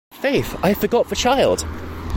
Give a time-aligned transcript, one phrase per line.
[0.13, 1.63] Faith, I forgot the child!